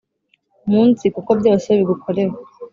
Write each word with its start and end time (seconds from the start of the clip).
Munsi 0.71 1.03
kuko 1.15 1.31
byose 1.39 1.67
bigukorera 1.77 2.33